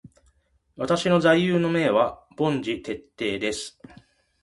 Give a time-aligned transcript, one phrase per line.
[0.77, 3.79] 私の座右の銘は凡事徹底です。